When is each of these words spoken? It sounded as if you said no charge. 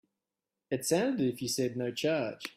It 0.71 0.83
sounded 0.83 1.21
as 1.21 1.33
if 1.35 1.41
you 1.43 1.47
said 1.47 1.77
no 1.77 1.91
charge. 1.91 2.47